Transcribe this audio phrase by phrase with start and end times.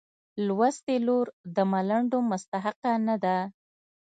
[0.47, 3.37] لوستې لور د ملنډو مستحقه نه ده.